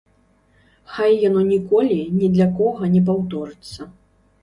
Хай 0.93 1.11
яно 1.27 1.45
ніколі 1.51 2.01
ні 2.17 2.33
для 2.39 2.51
кога 2.59 2.93
не 2.97 3.07
паўторыцца. 3.11 3.93